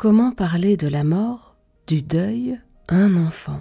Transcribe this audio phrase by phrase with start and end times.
[0.00, 2.58] Comment parler de la mort, du deuil,
[2.88, 3.60] un enfant?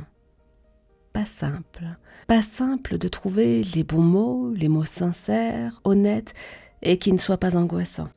[1.11, 1.83] Pas simple.
[2.27, 6.33] Pas simple de trouver les bons mots, les mots sincères, honnêtes
[6.81, 8.07] et qui ne soient pas angoissants.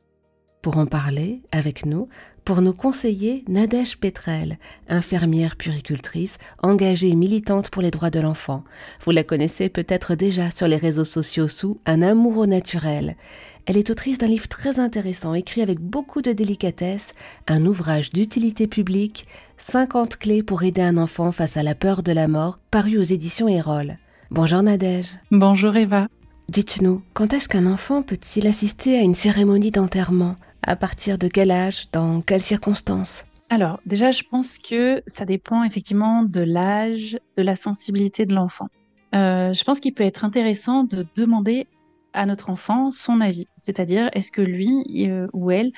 [0.63, 2.07] Pour en parler avec nous,
[2.45, 8.63] pour nous conseiller, Nadège Petrel, infirmière puricultrice, engagée et militante pour les droits de l'enfant.
[9.03, 13.17] Vous la connaissez peut-être déjà sur les réseaux sociaux sous Un amour au naturel.
[13.65, 17.13] Elle est autrice d'un livre très intéressant, écrit avec beaucoup de délicatesse,
[17.47, 19.27] un ouvrage d'utilité publique,
[19.57, 23.03] 50 clés pour aider un enfant face à la peur de la mort, paru aux
[23.03, 23.97] éditions Erol.
[24.31, 25.13] Bonjour Nadège.
[25.29, 26.07] Bonjour Eva.
[26.47, 30.37] Dites-nous, quand est-ce qu'un enfant peut-il assister à une cérémonie d'enterrement?
[30.65, 33.25] À partir de quel âge Dans quelles circonstances?
[33.49, 38.67] Alors, déjà, je pense que ça dépend effectivement de l'âge, de la sensibilité de l'enfant.
[39.13, 41.67] Euh, je pense qu'il peut être intéressant de demander
[42.13, 45.71] à notre enfant son avis, c'est-à-dire est-ce que lui euh, ou elle,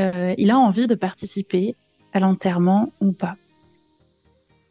[0.00, 1.76] euh, il a envie de participer
[2.14, 3.36] à l'enterrement ou pas?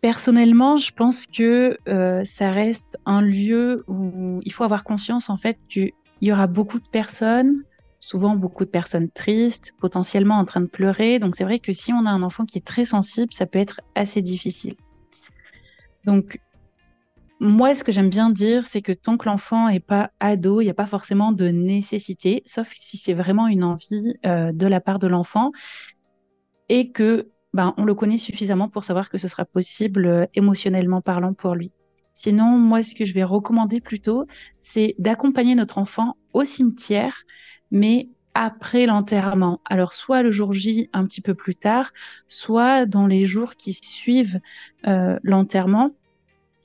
[0.02, 1.78] Personnellement, je pense que
[2.24, 5.92] ça reste un lieu où il faut avoir conscience en fait qu'il
[6.22, 7.64] y aura beaucoup de personnes,
[8.00, 11.20] souvent beaucoup de personnes tristes, potentiellement en train de pleurer.
[11.20, 13.60] Donc c'est vrai que si on a un enfant qui est très sensible, ça peut
[13.60, 14.76] être assez difficile.
[16.06, 16.40] Donc
[17.42, 20.66] moi, ce que j'aime bien dire, c'est que tant que l'enfant n'est pas ado, il
[20.66, 24.82] n'y a pas forcément de nécessité, sauf si c'est vraiment une envie euh, de la
[24.82, 25.52] part de l'enfant
[26.68, 31.02] et que ben, on le connaît suffisamment pour savoir que ce sera possible euh, émotionnellement
[31.02, 31.72] parlant pour lui.
[32.14, 34.26] Sinon, moi, ce que je vais recommander plutôt,
[34.60, 37.24] c'est d'accompagner notre enfant au cimetière,
[37.72, 39.60] mais après l'enterrement.
[39.66, 41.92] Alors, soit le jour J un petit peu plus tard,
[42.28, 44.40] soit dans les jours qui suivent
[44.88, 45.92] euh, l'enterrement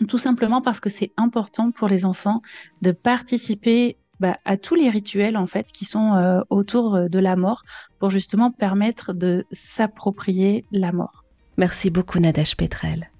[0.08, 2.42] tout simplement parce que c'est important pour les enfants
[2.82, 7.18] de participer bah, à tous les rituels en fait qui sont euh, autour euh, de
[7.18, 7.62] la mort
[7.98, 11.24] pour justement permettre de s'approprier la mort.
[11.56, 13.10] Merci beaucoup Nadège Petrel.